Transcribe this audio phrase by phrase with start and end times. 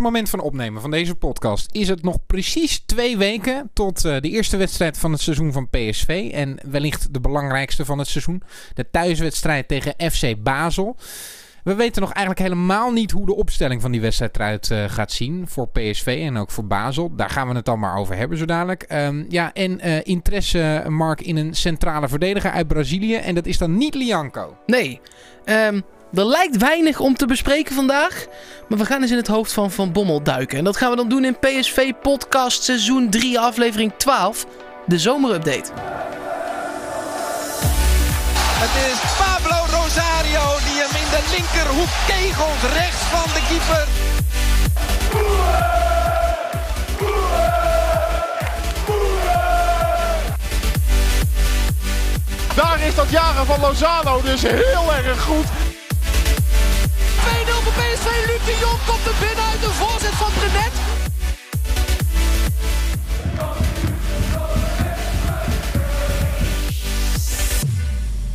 [0.00, 4.28] moment van opnemen van deze podcast is het nog precies twee weken tot uh, de
[4.28, 6.30] eerste wedstrijd van het seizoen van PSV.
[6.32, 8.42] En wellicht de belangrijkste van het seizoen.
[8.74, 10.96] De thuiswedstrijd tegen FC Basel.
[11.64, 15.12] We weten nog eigenlijk helemaal niet hoe de opstelling van die wedstrijd eruit uh, gaat
[15.12, 15.48] zien.
[15.48, 17.14] Voor PSV en ook voor Basel.
[17.16, 18.86] Daar gaan we het dan maar over hebben zo dadelijk.
[18.92, 23.14] Um, ja, en uh, interesse, Mark, in een centrale verdediger uit Brazilië.
[23.14, 24.56] En dat is dan niet Lianco.
[24.66, 25.00] Nee.
[25.44, 25.82] Um,
[26.14, 28.26] er lijkt weinig om te bespreken vandaag.
[28.68, 30.58] Maar we gaan eens in het hoofd van Van Bommel duiken.
[30.58, 34.46] En dat gaan we dan doen in PSV Podcast seizoen 3 aflevering 12.
[34.86, 35.72] De zomerupdate.
[38.62, 42.72] Het is Pablo Rosario die hem in de linkerhoek kegelt.
[42.72, 43.88] Rechts van de keeper.
[52.54, 55.69] Daar is dat jagen van Lozano dus heel erg goed.
[58.20, 58.26] 2-0 voor PSV.
[58.26, 60.72] Luc de Jong komt er binnen uit de voorzet van Brenet.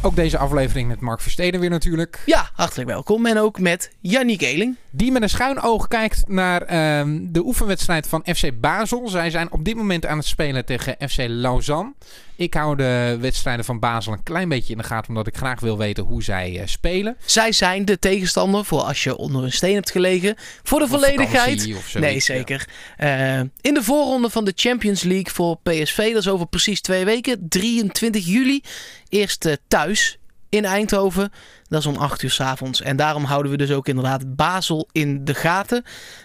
[0.01, 2.21] Ook deze aflevering met Mark Versteden weer natuurlijk.
[2.25, 3.25] Ja, hartelijk welkom.
[3.25, 4.75] En ook met Yannick Eling.
[4.89, 9.07] Die met een schuin oog kijkt naar uh, de oefenwedstrijd van FC Basel.
[9.07, 11.93] Zij zijn op dit moment aan het spelen tegen FC Lausanne.
[12.35, 15.59] Ik hou de wedstrijden van Basel een klein beetje in de gaten, omdat ik graag
[15.59, 17.17] wil weten hoe zij uh, spelen.
[17.25, 20.35] Zij zijn de tegenstander voor als je onder een steen hebt gelegen.
[20.63, 21.93] Voor de volledigheid.
[21.93, 22.67] nee, zeker.
[22.97, 23.39] Ja.
[23.39, 27.05] Uh, in de voorronde van de Champions League voor PSV, dat is over precies twee
[27.05, 28.61] weken, 23 juli.
[29.09, 30.17] Eerst uh, thuis
[30.55, 31.31] in Eindhoven.
[31.67, 32.81] Dat is om 8 uur s avonds.
[32.81, 35.83] En daarom houden we dus ook inderdaad Basel in de gaten.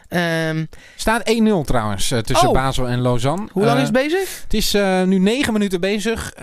[0.09, 2.55] Um, Staat 1-0 trouwens uh, tussen oh.
[2.55, 3.49] Basel en Lausanne.
[3.53, 4.43] Hoe lang uh, is het bezig?
[4.43, 6.35] Het is uh, nu 9 minuten bezig.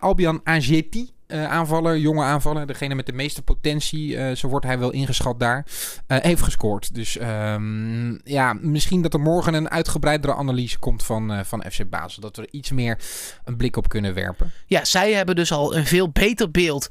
[0.00, 1.10] Albion Ageti.
[1.28, 5.66] aanvaller, jonge aanvaller, degene met de meeste potentie, zo wordt hij wel ingeschat daar,
[6.06, 6.94] heeft gescoord.
[6.94, 12.22] Dus um, ja, misschien dat er morgen een uitgebreidere analyse komt van, van FC Basel.
[12.22, 12.98] Dat we er iets meer
[13.44, 14.52] een blik op kunnen werpen.
[14.66, 16.88] Ja, zij hebben dus al een veel beter beeld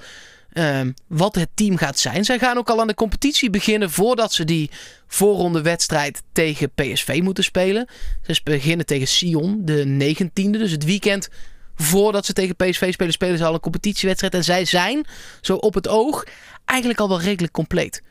[0.53, 2.25] Um, wat het team gaat zijn.
[2.25, 4.69] Zij gaan ook al aan de competitie beginnen voordat ze die
[5.07, 7.87] voorronde wedstrijd tegen PSV moeten spelen.
[8.21, 10.49] Ze beginnen tegen Sion, de 19e.
[10.49, 11.29] Dus het weekend
[11.75, 14.33] voordat ze tegen PSV spelen, spelen ze al een competitiewedstrijd.
[14.33, 15.05] En zij zijn,
[15.41, 16.23] zo op het oog,
[16.65, 18.01] eigenlijk al wel redelijk compleet.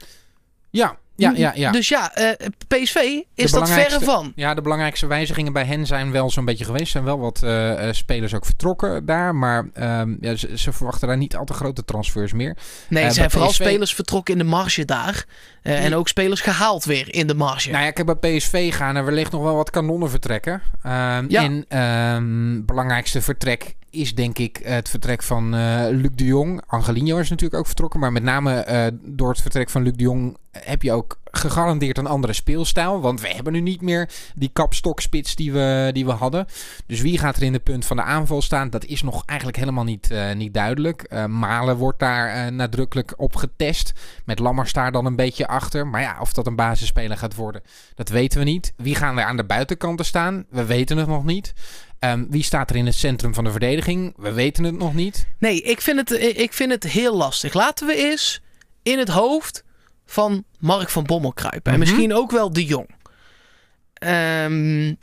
[0.71, 1.71] Ja, ja, ja, ja.
[1.71, 2.31] Dus ja, uh,
[2.69, 2.97] PSV
[3.35, 4.33] is dat verre van.
[4.35, 6.85] Ja, de belangrijkste wijzigingen bij hen zijn wel zo'n beetje geweest.
[6.85, 9.35] Er zijn wel wat uh, spelers ook vertrokken daar.
[9.35, 12.57] Maar um, ja, ze, ze, verwachten daar niet al te grote transfers meer.
[12.89, 13.65] Nee, er uh, zijn vooral PSV...
[13.65, 15.25] spelers vertrokken in de marge daar.
[15.63, 17.71] En ook spelers gehaald weer in de marge.
[17.71, 20.53] Nou ja, ik heb bij PSV gaan er wellicht nog wel wat kanonnen vertrekken.
[20.53, 21.43] Um, ja.
[21.43, 21.79] En
[22.15, 26.63] um, belangrijkste vertrek is denk ik het vertrek van uh, Luc de Jong.
[26.67, 28.01] Angelino is natuurlijk ook vertrokken.
[28.01, 31.99] Maar met name uh, door het vertrek van Luc de Jong heb je ook gegarandeerd
[31.99, 33.01] een andere speelstijl.
[33.01, 36.47] Want we hebben nu niet meer die kapstokspits die we, die we hadden.
[36.87, 38.71] Dus wie gaat er in de punt van de aanval staan?
[38.71, 41.27] Dat is nog eigenlijk helemaal niet, niet duidelijk.
[41.29, 43.93] Malen wordt daar nadrukkelijk op getest.
[44.25, 45.87] Met Lammers daar dan een beetje achter.
[45.87, 47.63] Maar ja, of dat een basisspeler gaat worden,
[47.95, 48.73] dat weten we niet.
[48.77, 50.45] Wie gaan er aan de buitenkanten staan?
[50.51, 51.55] We weten het nog niet.
[52.01, 54.15] Um, wie staat er in het centrum van de verdediging?
[54.17, 55.27] We weten het nog niet.
[55.39, 57.55] Nee, ik vind het, ik vind het heel lastig.
[57.55, 58.41] Laten we eens
[58.83, 59.65] in het hoofd
[60.07, 61.73] van Mark van Bommel kruipen.
[61.73, 62.89] En misschien ook wel de Jong.
[63.99, 64.99] Um,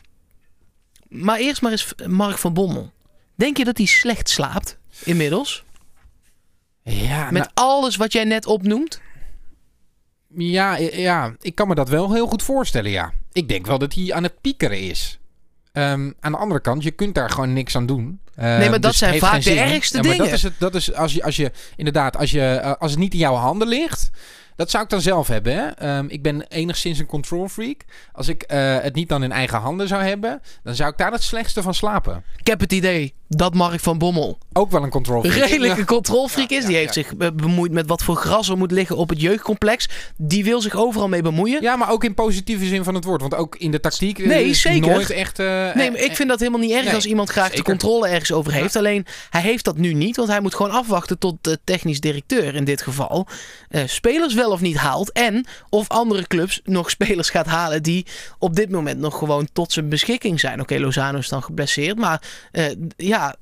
[1.08, 2.92] maar eerst maar eens Mark van Bommel.
[3.36, 5.64] Denk je dat hij slecht slaapt inmiddels?
[6.84, 9.02] Ja, Met nou, alles wat jij net opnoemt?
[10.36, 13.14] Ja, ja, ik kan me dat wel heel goed voorstellen, ja.
[13.31, 15.20] Ik denk wel dat hij aan het piekeren is.
[15.78, 18.19] Um, aan de andere kant, je kunt daar gewoon niks aan doen.
[18.39, 20.17] Uh, nee, maar dat dus zijn vaak de ergste ja, dingen.
[20.17, 23.00] Dat is het, dat is als je, als je inderdaad, als, je, uh, als het
[23.00, 24.09] niet in jouw handen ligt,
[24.56, 25.56] dat zou ik dan zelf hebben.
[25.56, 25.97] Hè?
[25.97, 27.81] Um, ik ben enigszins een control freak.
[28.12, 31.12] Als ik uh, het niet dan in eigen handen zou hebben, dan zou ik daar
[31.12, 32.24] het slechtste van slapen.
[32.38, 35.86] Ik heb het idee dat Mark van Bommel ook wel een control freak redelijk een
[35.86, 36.62] control freak is.
[36.62, 39.90] Ja, die heeft zich bemoeid met wat voor gras er moet liggen op het jeugdcomplex.
[40.18, 41.62] Die wil zich overal mee bemoeien.
[41.62, 43.22] Ja, maar ook in positieve zin van het woord.
[43.22, 44.89] Want ook in de tactiek nee, is zeker.
[44.89, 45.39] nooit echt...
[45.39, 47.63] Uh, nee, maar ik vind dat helemaal niet erg nee, als iemand graag zeker.
[47.63, 48.75] de controle ergens over heeft.
[48.75, 50.16] Alleen, hij heeft dat nu niet.
[50.16, 53.27] Want hij moet gewoon afwachten tot de technisch directeur in dit geval
[53.69, 55.12] uh, spelers wel of niet haalt.
[55.12, 58.06] En of andere clubs nog spelers gaat halen die
[58.40, 60.62] op dit moment nog gewoon tot zijn beschikking zijn.
[60.62, 61.98] Oké, Lozano is dan geblesseerd.
[61.98, 62.66] Maar uh,
[62.98, 63.36] ja,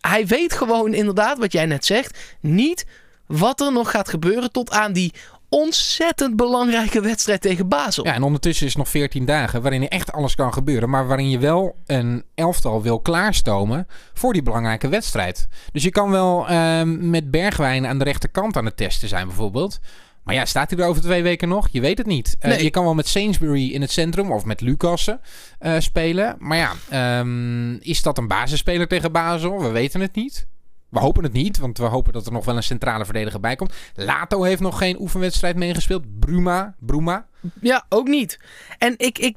[0.00, 2.18] hij weet gewoon inderdaad wat jij net zegt.
[2.40, 2.86] Niet
[3.26, 5.12] wat er nog gaat gebeuren tot aan die
[5.50, 8.04] ontzettend belangrijke wedstrijd tegen Basel.
[8.04, 10.90] Ja, en ondertussen is het nog 14 dagen waarin echt alles kan gebeuren.
[10.90, 15.48] Maar waarin je wel een elftal wil klaarstomen voor die belangrijke wedstrijd.
[15.72, 19.80] Dus je kan wel uh, met Bergwijn aan de rechterkant aan het testen zijn bijvoorbeeld.
[20.22, 21.68] Maar ja, staat hij er over twee weken nog?
[21.70, 22.36] Je weet het niet.
[22.42, 25.20] Uh, Je kan wel met Sainsbury in het centrum of met Lucassen
[25.60, 26.36] uh, spelen.
[26.38, 29.62] Maar ja, um, is dat een basisspeler tegen Basel?
[29.62, 30.46] We weten het niet.
[30.90, 33.56] We hopen het niet, want we hopen dat er nog wel een centrale verdediger bij
[33.56, 33.72] komt.
[33.94, 36.18] Lato heeft nog geen oefenwedstrijd meegespeeld.
[36.20, 37.26] Bruma, Bruma.
[37.60, 38.38] Ja, ook niet.
[38.78, 39.36] En ik, ik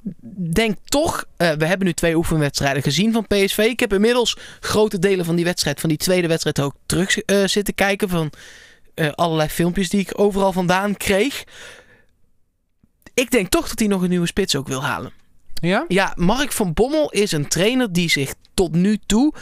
[0.53, 3.57] denk toch, uh, we hebben nu twee oefenwedstrijden gezien van PSV.
[3.57, 7.45] Ik heb inmiddels grote delen van die wedstrijd, van die tweede wedstrijd ook terug uh,
[7.45, 8.09] zitten kijken.
[8.09, 8.31] Van
[8.95, 11.43] uh, allerlei filmpjes die ik overal vandaan kreeg.
[13.13, 15.11] Ik denk toch dat hij nog een nieuwe spits ook wil halen.
[15.53, 15.85] Ja?
[15.87, 19.33] Ja, Mark van Bommel is een trainer die zich tot nu toe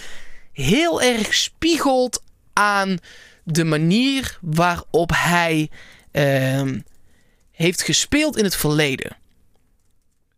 [0.54, 2.98] heel erg spiegelt aan
[3.44, 5.70] de manier waarop hij
[6.12, 6.78] uh,
[7.52, 9.16] heeft gespeeld in het verleden.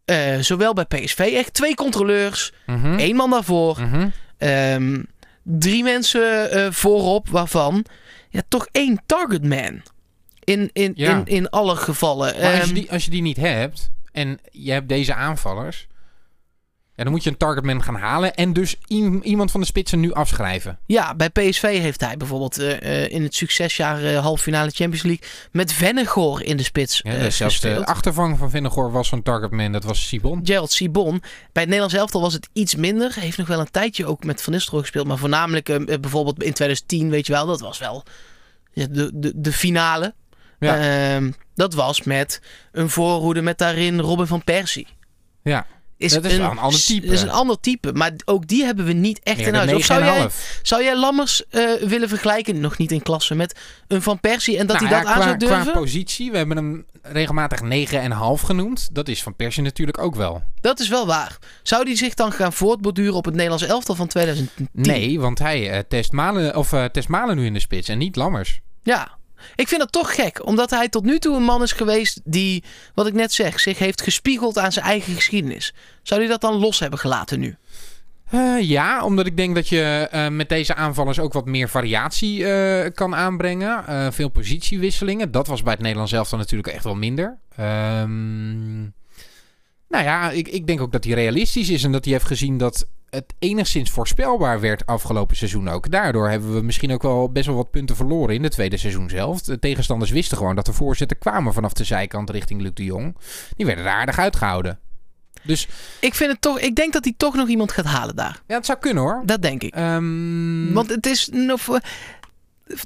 [0.05, 2.97] Uh, zowel bij PSV, echt twee controleurs, mm -hmm.
[2.97, 4.11] één man daarvoor, mm -hmm.
[4.49, 5.05] um,
[5.43, 7.85] drie mensen uh, voorop, waarvan
[8.33, 9.81] ja, toch één targetman.
[10.43, 11.17] In, in, ja.
[11.17, 12.41] in, in alle gevallen.
[12.41, 15.87] Maar als, je die, als je die niet hebt en je hebt deze aanvallers,
[16.95, 18.75] ja, dan moet je een targetman gaan halen en dus
[19.21, 20.79] iemand van de spitsen nu afschrijven.
[20.85, 25.03] Ja, bij PSV heeft hij bijvoorbeeld uh, uh, in het succesjaar uh, halve finale Champions
[25.03, 29.23] League met Vennegoor in de spits ja, dus zelfs de achtervang van Vennegoor was zo'n
[29.23, 30.41] targetman, dat was Sibon.
[30.43, 31.19] Gerald Sibon.
[31.19, 33.13] Bij het Nederlands elftal was het iets minder.
[33.13, 35.65] Hij heeft nog wel een tijdje ook met Van Nistelrooy gespeeld, maar voornamelijk
[36.01, 38.03] bijvoorbeeld in 2010, weet je wel, dat was wel
[38.73, 40.13] de, de, de finale.
[40.59, 41.19] Ja.
[41.21, 42.41] Uh, dat was met
[42.71, 44.87] een voorhoede met daarin Robin van Persie.
[45.43, 45.65] Ja.
[45.97, 47.07] Is dat is een, een ander type.
[47.07, 47.93] is een ander type.
[47.93, 49.85] Maar ook die hebben we niet echt in huis.
[49.85, 50.29] Zou jij,
[50.61, 54.67] zou jij Lammers uh, willen vergelijken, nog niet in klasse, met een Van Persie en
[54.67, 55.61] dat nou, hij dat aan zou durven?
[55.61, 58.89] Qua positie, we hebben hem regelmatig 9,5 genoemd.
[58.91, 60.43] Dat is Van Persie natuurlijk ook wel.
[60.61, 61.37] Dat is wel waar.
[61.63, 64.67] Zou die zich dan gaan voortborduren op het Nederlands elftal van 2010?
[64.71, 67.97] Nee, want hij uh, test, Malen, of, uh, test Malen nu in de spits en
[67.97, 68.59] niet Lammers.
[68.83, 69.17] Ja,
[69.55, 72.63] ik vind dat toch gek, omdat hij tot nu toe een man is geweest die,
[72.93, 75.73] wat ik net zeg, zich heeft gespiegeld aan zijn eigen geschiedenis.
[76.03, 77.55] Zou hij dat dan los hebben gelaten nu?
[78.31, 82.39] Uh, ja, omdat ik denk dat je uh, met deze aanvallers ook wat meer variatie
[82.39, 84.13] uh, kan aanbrengen.
[84.13, 85.31] veel positiewisselingen.
[85.31, 87.37] Dat was bij het Nederlands elftal natuurlijk echt wel minder.
[87.59, 88.93] Um,
[89.89, 92.57] nou ja, ik, ik denk ook dat hij realistisch is en dat hij heeft gezien
[92.57, 95.91] dat het enigszins voorspelbaar werd afgelopen seizoen ook.
[95.91, 99.09] Daardoor hebben we misschien ook wel best wel wat punten verloren in de tweede seizoen
[99.09, 99.41] zelf.
[99.41, 103.17] De tegenstanders wisten gewoon dat de voorzitter kwamen vanaf de zijkant richting Luc de Jong.
[103.55, 104.79] Die werden er aardig uitgehouden.
[105.43, 105.67] Dus
[105.99, 106.59] ik vind het toch.
[106.59, 108.41] Ik denk dat hij toch nog iemand gaat halen daar.
[108.47, 109.21] Ja, het zou kunnen hoor.
[109.25, 109.75] Dat denk ik.
[109.77, 111.67] Um, Want het is nog,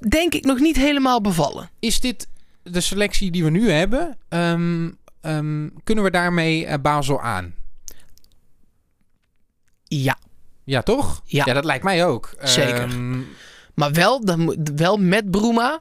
[0.08, 1.70] denk ik nog niet helemaal bevallen.
[1.80, 2.28] Is dit
[2.64, 4.18] de selectie die we nu hebben?
[4.30, 7.54] Um, um, kunnen we daarmee uh, Basel aan?
[10.68, 10.82] Ja.
[10.82, 11.22] Toch?
[11.26, 11.44] Ja.
[11.46, 12.30] ja dat lijkt mij ook.
[12.44, 12.82] Zeker.
[12.82, 13.28] Um,
[13.74, 15.80] maar wel, dan, wel met Bruma.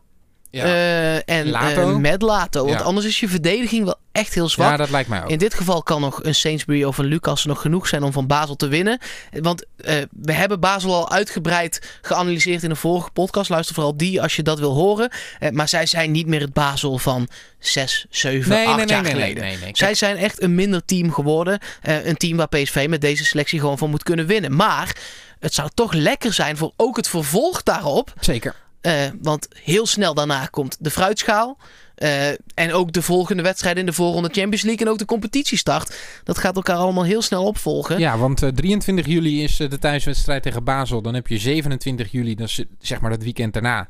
[0.50, 0.64] Ja.
[0.64, 1.90] Uh, en Lato.
[1.90, 2.64] Uh, met Lato.
[2.64, 2.84] Want ja.
[2.84, 4.70] anders is je verdediging wel echt heel zwak.
[4.70, 5.30] Ja, dat lijkt mij ook.
[5.30, 8.26] In dit geval kan nog een Sainsbury of een Lucas nog genoeg zijn om van
[8.26, 8.98] Basel te winnen.
[9.30, 13.50] Want uh, we hebben Basel al uitgebreid geanalyseerd in een vorige podcast.
[13.50, 15.10] Luister vooral die als je dat wil horen.
[15.52, 17.28] maar zij zijn niet meer het Basel van
[17.58, 19.58] 6, 7, nee, 8 nee, jaar nee, geleden.
[19.72, 21.58] Zij zijn echt een minder team geworden.
[21.82, 24.56] een team waar PSV met deze selectie gewoon van moet kunnen winnen.
[24.56, 24.96] Maar
[25.38, 28.12] het zou toch lekker zijn voor ook het vervolg daarop.
[28.20, 28.54] Zeker.
[28.86, 28.92] Uh,
[29.22, 31.58] want heel snel daarna komt de fruitschaal.
[31.98, 35.96] Uh, en ook de volgende wedstrijd in de voorronde Champions League en ook de competitiestart.
[36.24, 37.98] Dat gaat elkaar allemaal heel snel opvolgen.
[37.98, 41.02] Ja, want uh, 23 juli is de thuiswedstrijd tegen Basel.
[41.02, 43.88] Dan heb je 27 juli, dat zeg maar dat weekend daarna,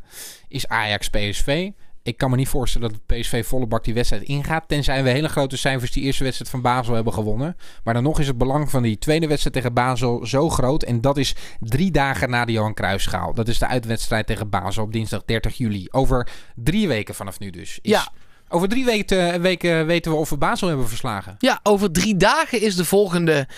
[0.49, 1.71] is Ajax PSV.
[2.07, 4.69] Ik kan me niet voorstellen dat PSV volle bak die wedstrijd ingaat.
[4.69, 7.57] Tenzij we hele grote cijfers die eerste wedstrijd van Basel hebben gewonnen.
[7.85, 10.83] Maar dan nog is het belang van die tweede wedstrijd tegen Basel zo groot.
[10.83, 13.35] En dat is drie dagen na de Johan Cruijffschaal.
[13.35, 15.87] Dat is de uitwedstrijd tegen Basel op dinsdag 30 juli.
[15.91, 17.79] Over drie weken vanaf nu dus.
[17.83, 18.09] Is ja.
[18.49, 21.35] Over drie weken, weken weten we of we Basel hebben verslagen.
[21.39, 23.49] Ja, over drie dagen is de volgende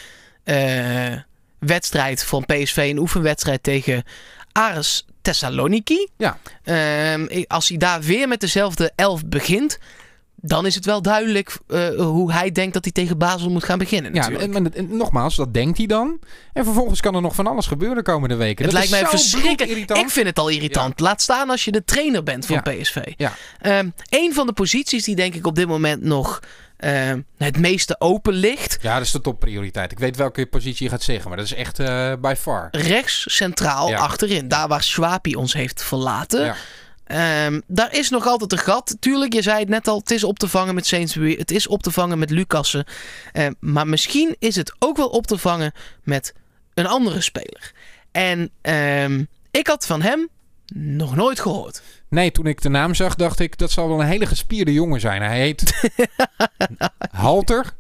[0.45, 1.17] uh,
[1.59, 2.77] wedstrijd van PSV.
[2.77, 4.03] Een oefenwedstrijd tegen
[4.53, 6.09] Ares Thessaloniki.
[6.17, 6.39] Ja.
[7.15, 9.79] Um, als hij daar weer met dezelfde elf begint,
[10.41, 13.79] dan is het wel duidelijk uh, hoe hij denkt dat hij tegen Basel moet gaan
[13.79, 14.15] beginnen.
[14.15, 16.19] Ja, en, en, en, nogmaals, dat denkt hij dan.
[16.53, 18.65] En vervolgens kan er nog van alles gebeuren de komende weken.
[18.65, 19.91] Het dat lijkt mij verschrikkelijk.
[19.91, 20.93] Ik vind het al irritant.
[20.97, 21.05] Ja.
[21.05, 22.73] Laat staan als je de trainer bent van ja.
[22.73, 23.13] PSV.
[23.17, 23.33] Ja.
[23.63, 26.41] Um, een van de posities die denk ik op dit moment nog
[26.85, 28.79] uh, het meeste open ligt.
[28.81, 29.93] Ja, dat is de topprioriteit.
[29.93, 32.69] Ik weet welke positie je gaat zeggen, maar dat is echt uh, by far.
[32.71, 33.99] Rechts centraal ja.
[33.99, 34.49] achterin.
[34.49, 36.45] Daar waar Schwapi ons heeft verlaten.
[36.45, 36.57] Ja.
[37.47, 38.97] Um, daar is nog altijd een gat.
[39.01, 41.37] Tuurlijk, je zei het net al, het is op te vangen met Sainsbury.
[41.39, 42.85] Het is op te vangen met Lucassen.
[43.33, 46.35] Uh, maar misschien is het ook wel op te vangen met
[46.75, 47.73] een andere speler.
[48.13, 50.29] En um, ik had van hem
[50.75, 51.83] Nog nooit gehoord.
[52.09, 55.01] Nee, toen ik de naam zag, dacht ik dat zal wel een hele gespierde jongen
[55.01, 55.23] zijn.
[55.23, 55.91] Hij heet
[57.11, 57.75] Halter.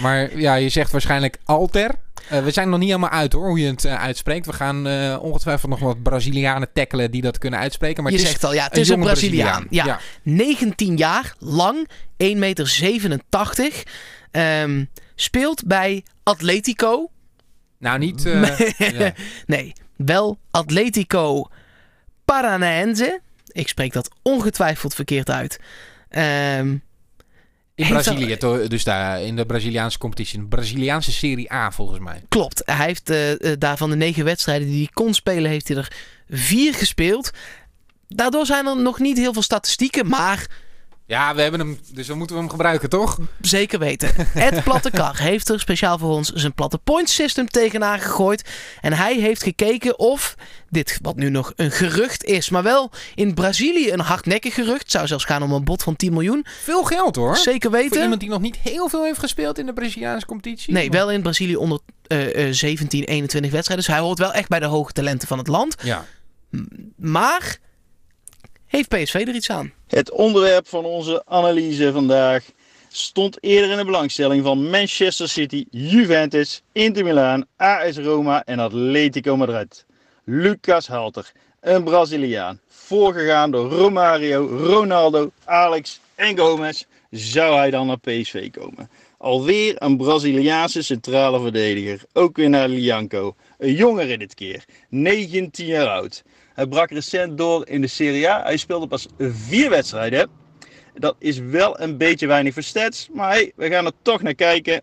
[0.00, 1.94] Maar ja, je zegt waarschijnlijk Alter.
[2.32, 4.46] Uh, we zijn nog niet helemaal uit hoor, hoe je het uh, uitspreekt.
[4.46, 8.02] We gaan uh, ongetwijfeld nog wat Brazilianen tackelen die dat kunnen uitspreken.
[8.02, 9.66] Maar je het zegt al, ja, het is een, Braziliaan.
[9.70, 9.84] Ja.
[9.84, 10.00] ja.
[10.22, 13.84] 19 jaar, lang, 1,87 meter.
[14.32, 17.10] Um, speelt bij Atletico.
[17.78, 18.22] Nou, niet...
[18.78, 19.12] ja.
[19.46, 21.48] Nee, wel Atletico
[22.24, 23.20] Paranaense.
[23.52, 25.60] Ik spreek dat ongetwijfeld verkeerd uit.
[26.58, 26.82] Um,
[27.74, 28.36] in Brazilië,
[28.68, 30.38] dus daar in de Braziliaanse competitie.
[30.38, 32.22] Een Braziliaanse Serie A volgens mij.
[32.28, 32.62] Klopt.
[32.64, 35.92] Hij heeft uh, daar van de negen wedstrijden die hij kon spelen, heeft hij er
[36.28, 37.30] vier gespeeld.
[38.08, 40.46] Daardoor zijn er nog niet heel veel statistieken, maar
[41.10, 43.18] ja, we hebben hem, dus dan moeten we hem gebruiken, toch?
[43.40, 44.10] Zeker weten.
[44.34, 48.50] Ed Plattekar heeft er speciaal voor ons zijn platte point system tegenaan gegooid.
[48.80, 50.34] En hij heeft gekeken of
[50.68, 54.82] dit, wat nu nog een gerucht is, maar wel in Brazilië een hardnekkig gerucht.
[54.82, 56.46] Het zou zelfs gaan om een bod van 10 miljoen.
[56.62, 57.36] Veel geld hoor.
[57.36, 57.90] Zeker weten.
[57.90, 60.72] Voor iemand die nog niet heel veel heeft gespeeld in de Braziliaanse competitie.
[60.72, 63.86] Nee, wel in Brazilië onder uh, uh, 17, 21 wedstrijden.
[63.86, 65.76] Dus hij hoort wel echt bij de hoge talenten van het land.
[65.82, 66.04] Ja.
[66.96, 67.58] Maar
[68.70, 69.72] heeft PSV er iets aan?
[69.86, 72.44] Het onderwerp van onze analyse vandaag
[72.88, 79.36] stond eerder in de belangstelling van Manchester City, Juventus, Inter Milaan, AS Roma en Atletico
[79.36, 79.84] Madrid.
[80.24, 87.98] Lucas Halter, een Braziliaan, voorgegaan door Romario, Ronaldo, Alex en Gomez, zou hij dan naar
[87.98, 88.90] PSV komen.
[89.18, 93.34] Alweer een Braziliaanse centrale verdediger, ook weer naar Lianco.
[93.58, 96.22] Een jongere dit keer, 19 jaar oud.
[96.60, 98.42] Hij brak recent door in de Serie A.
[98.42, 100.30] Hij speelde pas vier wedstrijden.
[100.94, 103.08] Dat is wel een beetje weinig voor stats.
[103.12, 104.82] Maar hey, we gaan er toch naar kijken.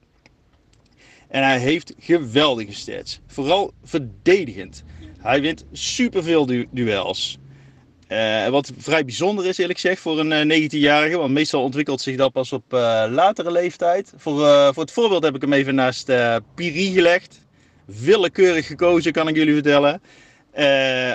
[1.28, 3.20] En hij heeft geweldige stats.
[3.28, 4.84] Vooral verdedigend.
[5.18, 7.38] Hij wint superveel du duels.
[8.10, 11.14] Uh, wat vrij bijzonder is eerlijk gezegd voor een 19-jarige.
[11.14, 14.14] Eh, want meestal ontwikkelt zich dat pas op uh, latere leeftijd.
[14.16, 14.40] Voor,
[14.74, 16.12] voor het voorbeeld heb ik hem even naast
[16.56, 17.46] Piri gelegd.
[17.86, 20.02] Willekeurig gekozen kan ik jullie vertellen.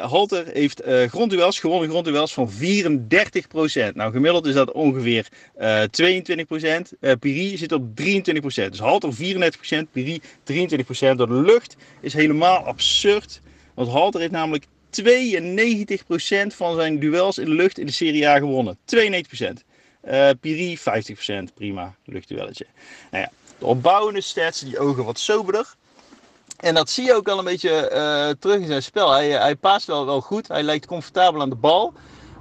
[0.02, 2.54] Halter heeft uh, grondduels, gewonnen grondduels van 34%.
[3.94, 5.28] Nou, gemiddeld is dat ongeveer
[5.61, 5.84] uh, 22%.
[7.00, 7.94] Uh, Piri zit op 23%.
[8.44, 10.22] Dus Halter 34%, Piri 23%.
[11.16, 13.40] Door de lucht is helemaal absurd.
[13.75, 14.64] Want Halter heeft namelijk
[15.02, 15.06] 92%
[16.46, 18.76] van zijn duels in de lucht in de Serie A gewonnen.
[18.76, 18.78] 92%.
[20.08, 20.82] Uh, Piri 50%,
[21.54, 22.66] prima luchtduelletje.
[23.11, 25.75] Nou ja, de opbouwende stats, die ogen wat soberder.
[26.62, 29.11] En dat zie je ook al een beetje uh, terug in zijn spel.
[29.11, 30.49] Hij, hij paast wel, wel goed.
[30.49, 31.92] Hij lijkt comfortabel aan de bal.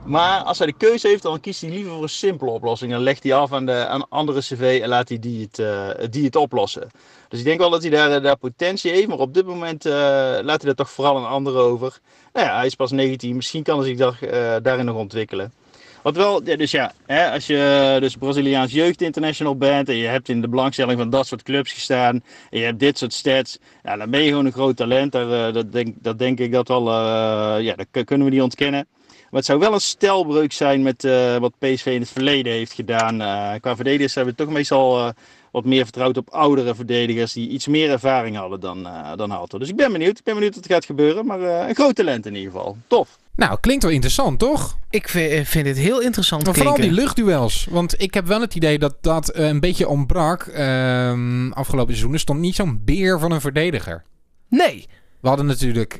[0.06, 2.92] Maar als hij de keuze heeft, dan kiest hij liever voor een simpele oplossing.
[2.92, 5.90] Dan legt hij af aan de aan andere cv en laat hij die het, uh,
[6.10, 6.90] die het oplossen.
[7.30, 9.08] Dus ik denk wel dat hij daar, daar potentie heeft.
[9.08, 12.00] Maar op dit moment laat hij dat toch vooral aan anderen over.
[12.34, 13.36] Nou ja, hij is pas 19.
[13.36, 15.54] Misschien kan hij zich daar, daarin nog ontwikkelen.
[16.04, 20.30] Wat wel, dus ja, hè, als je dus Braziliaans jeugd international bent en je hebt
[20.30, 23.98] in de belangstelling van dat soort clubs gestaan en je hebt dit soort stats, ja,
[23.98, 25.16] dan ben je gewoon een groot talent.
[25.16, 28.88] Uh, dat, denk, dat denk ik dat wel, uh, ja, dat kunnen we niet ontkennen.
[29.08, 32.74] Maar het zou wel een stelbreuk zijn met uh, wat PSV in het verleden heeft
[32.74, 33.18] gedaan.
[33.60, 35.14] qua verdedigers hebben we toch meestal
[35.52, 39.48] wat meer vertrouwd op oudere verdedigers die iets meer ervaring hadden dan, dan.
[39.48, 40.18] Dus ik ben benieuwd.
[40.18, 41.26] Ik ben benieuwd wat er gaat gebeuren.
[41.26, 42.78] Maar een groot talent in ieder geval.
[42.88, 43.21] Tof.
[43.36, 44.78] Nou, klinkt wel interessant, toch?
[44.90, 46.46] Ik vind, eh, het heel interessant.
[46.46, 47.68] Maar vooral die luchtduels.
[47.70, 50.46] Want ik heb wel het idee dat dat eh, een beetje ontbrak.
[50.46, 52.14] Uh, afgelopen seizoen.
[52.14, 54.04] Er stond niet zo'n beer van een verdediger.
[54.50, 54.88] Nee.
[55.22, 55.94] We hadden natuurlijk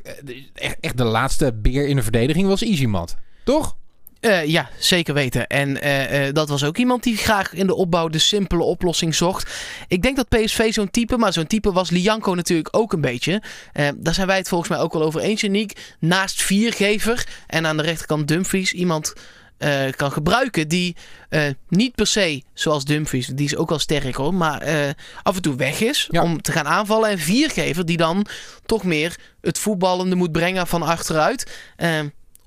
[0.54, 3.16] eh, echt, de laatste beer in de verdediging was Easymat.
[3.44, 3.76] Toch?
[4.22, 5.46] Uh, ja, zeker weten.
[5.46, 9.14] En uh, uh, dat was ook iemand die graag in de opbouw de simpele oplossing
[9.14, 9.50] zocht.
[9.88, 13.42] Ik denk dat PSV zo'n type, maar zo'n type was Lianco natuurlijk ook een beetje.
[13.96, 15.94] daar zijn wij het volgens mij ook wel over eens, Uniek.
[15.98, 18.72] Naast viergever en aan de rechterkant Dumfries.
[18.72, 19.12] Iemand
[19.96, 20.96] kan gebruiken die
[21.68, 24.62] niet per se, zoals Dumfries, die is ook wel sterk hoor, maar
[25.22, 26.22] af en toe weg is ja.
[26.22, 27.10] om te gaan aanvallen.
[27.10, 28.26] En viergever die dan
[28.66, 31.50] toch meer het voetballende moet brengen van achteruit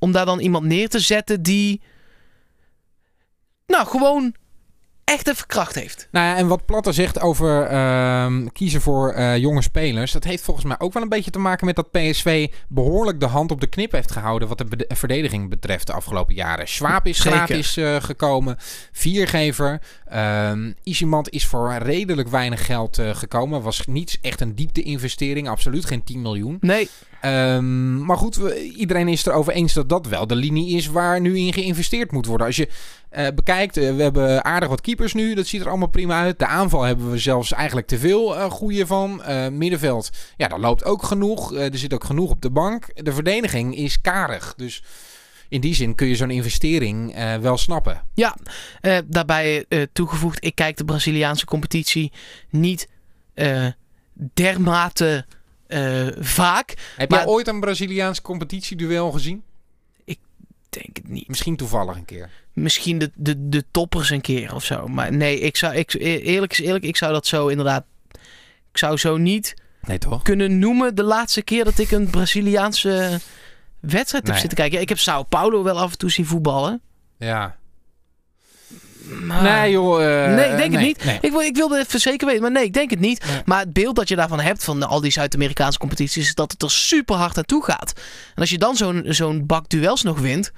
[0.05, 1.81] om daar dan iemand neer te zetten die.
[3.67, 4.35] Nou, gewoon
[5.05, 6.07] echt even kracht heeft.
[6.11, 10.43] Nou ja, en wat Platte zegt over uh, kiezen voor uh, jonge spelers, dat heeft
[10.43, 13.61] volgens mij ook wel een beetje te maken met dat PSV behoorlijk de hand op
[13.61, 16.67] de knip heeft gehouden wat de verdediging betreft de afgelopen jaren.
[16.67, 18.55] Schwab is gratis uh, gekomen,
[18.91, 19.81] viergever.
[20.13, 25.49] Um, Isimant is voor redelijk weinig geld uh, gekomen, was niet echt een diepte investering,
[25.49, 26.57] absoluut geen 10 miljoen.
[26.61, 26.89] Nee.
[27.25, 30.87] Um, maar goed, we, iedereen is het erover eens dat dat wel de linie is
[30.87, 32.47] waar nu in geïnvesteerd moet worden.
[32.47, 32.69] Als je
[33.17, 35.33] uh, bekijkt, uh, we hebben aardig wat keepers nu.
[35.33, 36.39] Dat ziet er allemaal prima uit.
[36.39, 39.21] De aanval hebben we zelfs eigenlijk te veel uh, goede van.
[39.51, 41.53] middenveld, ja, daar loopt ook genoeg.
[41.53, 43.05] er zit ook genoeg op de bank.
[43.05, 44.53] De verdediging is karig.
[44.57, 44.83] Dus
[45.49, 48.01] in die zin kun je zo'n investering wel snappen.
[48.13, 48.37] Ja,
[49.05, 52.11] daarbij toegevoegd, ik kijk de Braziliaanse competitie
[52.49, 52.87] niet
[54.33, 55.25] dermate
[56.19, 56.73] vaak.
[56.95, 59.43] Heb je ooit een Braziliaans competitieduel gezien?
[60.75, 61.27] Ik denk het niet.
[61.27, 64.87] Misschien toevallig een keer misschien de, de, de toppers een keer of zo.
[64.87, 67.85] Maar nee, ik zou, ik, e-, eerlijk is eerlijk, ik zou dat zo inderdaad.
[68.71, 70.21] Ik zou zo niet nee, toch?
[70.21, 73.19] kunnen noemen de laatste keer dat ik een Braziliaanse
[73.79, 74.81] wedstrijd heb zitten kijken.
[74.81, 76.81] Ik heb Sao Paulo wel af en toe zien voetballen.
[77.17, 77.57] Ja.
[79.09, 80.01] Maar, nee, joh.
[80.01, 81.19] Uh, nee, ik denk het niet.
[81.21, 83.25] Ik, wil, ik wilde even zeker weten, maar nee, ik denk het niet.
[83.45, 86.61] Maar het beeld dat je daarvan hebt van al die Zuid-Amerikaanse competities, is dat het
[86.61, 87.93] er super hard aan toe gaat.
[88.35, 90.51] En als je dan zo'n zo'n bak duels nog wint,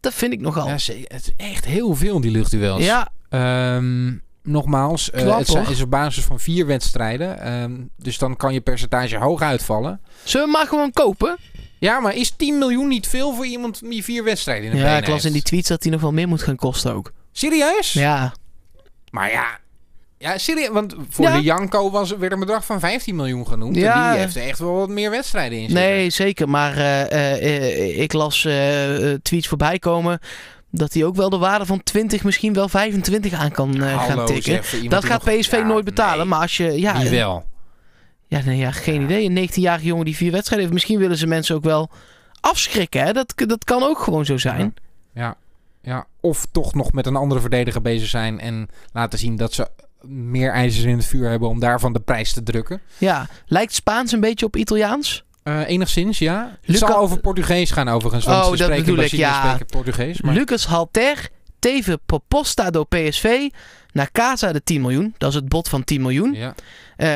[0.00, 0.66] dat vind ik nogal.
[0.66, 2.82] Ja, het is echt heel veel, die luchtduels.
[2.82, 3.08] Ja.
[3.76, 7.52] Um, nogmaals, uh, het zijn, is op basis van vier wedstrijden.
[7.62, 10.00] Um, dus dan kan je percentage hoog uitvallen.
[10.24, 11.36] Zullen we maar gewoon kopen?
[11.78, 14.96] Ja, maar is 10 miljoen niet veel voor iemand die vier wedstrijden in de Ja,
[14.96, 17.12] ik las in die tweets dat hij nog wel meer moet gaan kosten ook.
[17.36, 17.92] Serieus?
[17.92, 18.32] Ja.
[19.10, 19.58] Maar ja,
[20.18, 20.68] ja, serieus.
[20.68, 23.76] Want voor de Janko was, werd een bedrag van 15 miljoen genoemd.
[23.76, 24.06] Ja.
[24.06, 26.48] En die heeft echt wel wat meer wedstrijden in Nee, zeker.
[26.48, 28.48] Maar uh, ik las
[29.22, 30.18] tweets voorbij komen
[30.70, 34.88] dat hij ook wel de waarde van 20, misschien wel 25 aan kan gaan tikken.
[34.88, 36.28] dat gaat PSV nooit betalen.
[36.28, 36.80] Maar als je...
[36.80, 37.46] Ja, wel?
[38.26, 39.30] Ja, nee, ja geen idee.
[39.30, 40.72] Een 19-jarige jongen die vier wedstrijden heeft.
[40.72, 41.90] Misschien willen ze mensen ook wel
[42.40, 43.02] afschrikken.
[43.02, 43.12] Hè?
[43.12, 44.74] Dat, dat kan ook gewoon zo zijn.
[45.14, 45.22] ja.
[45.22, 45.36] Ja,
[46.20, 49.68] of toch nog met een andere verdediger bezig zijn en laten zien dat ze
[50.08, 52.80] meer ijzers in het vuur hebben om daarvan de prijs te drukken.
[52.98, 55.24] Ja, lijkt Spaans een beetje op Italiaans?
[55.44, 56.58] Uh, enigszins, ja.
[56.62, 58.24] Het zal over Portugees gaan overigens.
[58.24, 59.58] Want oh, dat bedoel ik, ja.
[59.66, 60.20] Portugees.
[60.20, 60.34] Maar...
[60.34, 63.48] Lucas Halter, Teve proposta do PSV,
[63.92, 65.14] naar Casa de 10 miljoen.
[65.18, 66.32] Dat is het bod van 10 miljoen.
[66.32, 66.54] Ja.
[66.96, 67.14] Uh,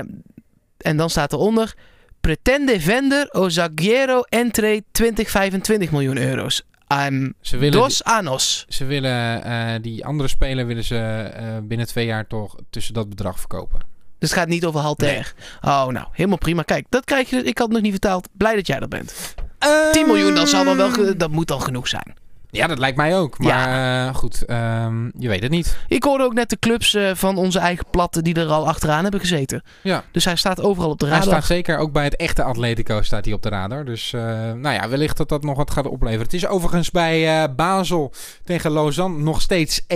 [0.78, 1.74] en dan staat eronder...
[2.20, 6.62] Pretende vender o zagueiro entre 20, 25 miljoen euro's.
[6.92, 8.64] I'm ze willen dos anos.
[8.68, 13.08] Ze willen uh, die andere speler willen ze uh, binnen twee jaar toch tussen dat
[13.08, 13.80] bedrag verkopen.
[14.18, 15.06] Dus het gaat niet over Halter.
[15.06, 15.22] Nee.
[15.60, 16.62] Oh, nou, helemaal prima.
[16.62, 17.36] Kijk, dat krijg je.
[17.36, 18.28] Ik had het nog niet vertaald.
[18.32, 19.34] Blij dat jij er bent.
[19.66, 19.92] Um...
[19.92, 21.16] 10 miljoen, dat zal dan wel.
[21.16, 22.14] Dat moet dan genoeg zijn.
[22.50, 23.38] Ja, dat lijkt mij ook.
[23.38, 24.06] Maar ja.
[24.06, 25.78] uh, goed, um, je weet het niet.
[25.88, 29.02] Ik hoorde ook net de clubs uh, van onze eigen platten die er al achteraan
[29.02, 29.62] hebben gezeten.
[29.82, 30.04] Ja.
[30.12, 31.20] Dus hij staat overal op de radar.
[31.20, 33.84] Hij staat zeker ook bij het echte Atletico staat hij op de radar.
[33.84, 36.24] Dus uh, nou ja, wellicht dat dat nog wat gaat opleveren.
[36.24, 38.12] Het is overigens bij Basel
[38.44, 39.86] tegen Lausanne nog steeds 1-0.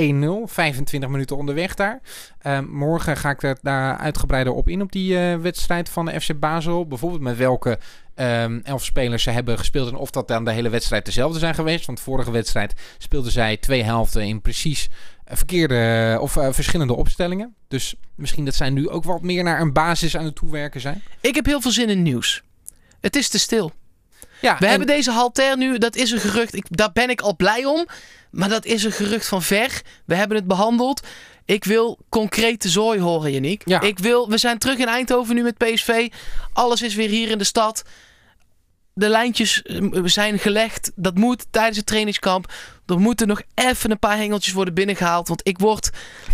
[0.45, 2.01] 25 minuten onderweg daar.
[2.39, 6.39] Ehm, morgen ga ik er daar uitgebreider op in op die wedstrijd van de FC
[6.39, 6.87] Basel.
[6.87, 7.79] Bijvoorbeeld met welke
[8.15, 9.89] um, elf spelers ze hebben gespeeld.
[9.89, 11.87] En of dat dan de hele wedstrijd dezelfde zijn geweest.
[11.87, 14.89] Want vorige wedstrijd speelden zij twee helften in precies
[15.25, 17.55] verkeerde of uh, verschillende opstellingen.
[17.69, 21.03] Dus misschien dat zij nu ook wat meer naar een basis aan het toewerken zijn.
[21.21, 22.43] Ik heb heel veel zin in nieuws.
[23.01, 23.73] Het is te stil.
[24.41, 26.55] Ja, we hebben deze halter nu, dat is een gerucht.
[26.55, 27.87] Ik, daar ben ik al blij om.
[28.31, 29.83] Maar dat is een gerucht van ver.
[30.05, 31.07] We hebben het behandeld.
[31.45, 33.59] Ik wil concrete zooi horen.
[33.65, 33.81] Ja.
[33.81, 36.09] Ik wil, we zijn terug in Eindhoven nu met PSV.
[36.53, 37.83] Alles is weer hier in de stad.
[38.95, 40.93] De lijntjes eh, zijn gelegd.
[40.95, 42.53] Dat moet tijdens het trainingskamp.
[42.93, 45.29] Er moeten nog even een paar hengeltjes worden binnengehaald.
[45.29, 45.91] Want ik word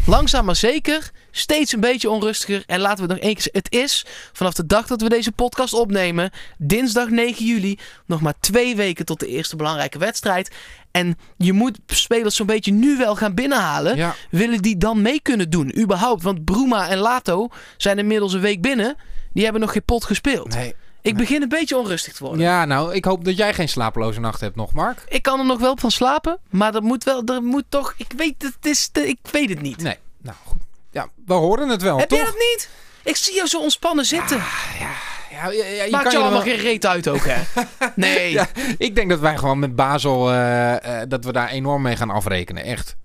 [0.07, 2.63] langzaam maar zeker steeds een beetje onrustiger.
[2.67, 5.75] En laten we nog één keer Het is vanaf de dag dat we deze podcast
[5.75, 10.55] opnemen, dinsdag 9 juli, nog maar twee weken tot de eerste belangrijke wedstrijd.
[10.91, 14.15] En je moet spelers zo'n beetje nu wel gaan binnenhalen.
[14.31, 16.23] Willen die dan mee kunnen doen, überhaupt?
[16.23, 18.97] Want Bruma en Lato zijn inmiddels een week binnen.
[19.33, 20.55] Die hebben nog geen pot gespeeld.
[20.55, 20.75] Nee.
[21.09, 22.41] Ik begin een beetje onrustig te worden.
[22.41, 25.03] Ja, nou, ik hoop dat jij geen slapeloze nacht hebt nog, Mark.
[25.09, 28.13] Ik kan er nog wel van slapen, maar dat moet wel, er moet toch, ik
[28.17, 29.83] weet het, is ik weet het niet.
[29.83, 30.63] Nee, nou goed.
[30.91, 32.19] Ja, we horen het wel, Heb toch?
[32.19, 32.69] je dat niet?
[33.03, 34.37] Ik zie jou zo ontspannen zitten.
[34.79, 34.91] ja.
[35.31, 36.55] Ja, ja, ja, je Maakt kan je allemaal wel...
[36.55, 37.43] geen reet uit ook, hè?
[37.95, 38.31] Nee.
[38.31, 38.47] ja,
[38.79, 42.11] ik denk dat wij gewoon met Basel, uh, uh, dat we daar enorm mee gaan
[42.11, 42.65] afrekenen.
[42.65, 42.97] Echt.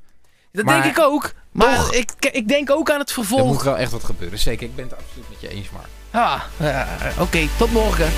[0.52, 1.34] Dat denk ik ook.
[1.52, 3.42] Maar toch, ik, ik denk ook aan het vervolg.
[3.42, 4.40] Er moet wel echt wat gebeuren.
[4.40, 5.88] Zeker, ik ben het absoluut met je eens, Mark.
[6.16, 7.48] Ah, uh, oké.
[7.58, 8.12] Tot morgen.